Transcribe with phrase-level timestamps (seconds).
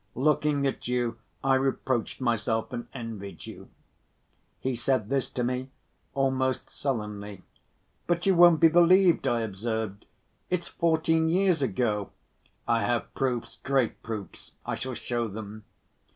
[0.15, 3.69] Looking at you, I reproached myself and envied you."
[4.59, 5.69] He said this to me
[6.15, 7.43] almost sullenly.
[8.07, 10.05] "But you won't be believed," I observed;
[10.49, 12.09] "it's fourteen years ago."
[12.67, 14.53] "I have proofs, great proofs.
[14.65, 15.65] I shall show them."